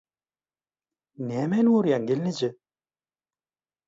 Nämäni 1.31 1.71
görýäň 1.75 2.07
gelneje? 2.13 2.49